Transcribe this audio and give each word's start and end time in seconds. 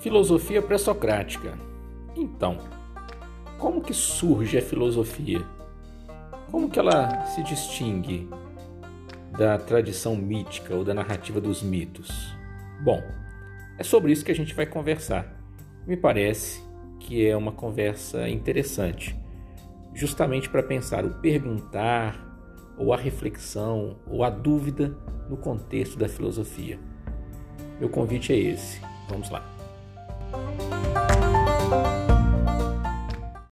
Filosofia 0.00 0.62
pré-socrática. 0.62 1.58
Então, 2.16 2.56
como 3.58 3.82
que 3.82 3.92
surge 3.92 4.56
a 4.56 4.62
filosofia? 4.62 5.46
Como 6.50 6.70
que 6.70 6.78
ela 6.78 7.26
se 7.26 7.42
distingue 7.42 8.26
da 9.36 9.58
tradição 9.58 10.16
mítica 10.16 10.74
ou 10.74 10.82
da 10.82 10.94
narrativa 10.94 11.38
dos 11.38 11.62
mitos? 11.62 12.34
Bom, 12.82 13.02
é 13.78 13.82
sobre 13.82 14.10
isso 14.10 14.24
que 14.24 14.32
a 14.32 14.34
gente 14.34 14.54
vai 14.54 14.64
conversar. 14.64 15.38
Me 15.86 15.98
parece 15.98 16.62
que 16.98 17.26
é 17.26 17.36
uma 17.36 17.52
conversa 17.52 18.26
interessante, 18.26 19.14
justamente 19.92 20.48
para 20.48 20.62
pensar 20.62 21.04
o 21.04 21.20
perguntar, 21.20 22.26
ou 22.78 22.94
a 22.94 22.96
reflexão, 22.96 23.98
ou 24.06 24.24
a 24.24 24.30
dúvida 24.30 24.96
no 25.28 25.36
contexto 25.36 25.98
da 25.98 26.08
filosofia. 26.08 26.78
Meu 27.78 27.90
convite 27.90 28.32
é 28.32 28.36
esse. 28.36 28.80
Vamos 29.10 29.28
lá. 29.28 29.59